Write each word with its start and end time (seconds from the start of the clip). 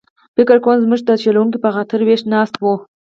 فکر 0.35 0.57
کووم 0.63 0.79
زموږ 0.83 1.01
د 1.05 1.11
چلوونکي 1.23 1.57
په 1.61 1.69
خاطر 1.75 1.99
ویښ 2.03 2.21
ناست 2.33 2.55
و. 2.57 2.63